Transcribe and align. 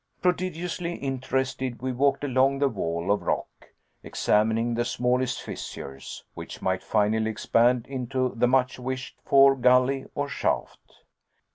Prodigiously 0.19 0.95
interested, 0.95 1.79
we 1.83 1.91
walked 1.91 2.23
along 2.23 2.57
the 2.57 2.67
wall 2.67 3.11
of 3.11 3.21
rock, 3.21 3.69
examining 4.01 4.73
the 4.73 4.83
smallest 4.83 5.39
fissures, 5.43 6.25
which 6.33 6.59
might 6.59 6.81
finally 6.81 7.29
expand 7.29 7.85
into 7.85 8.33
the 8.35 8.47
much 8.47 8.79
wished 8.79 9.19
for 9.23 9.55
gully 9.55 10.05
or 10.15 10.27
shaft. 10.27 11.03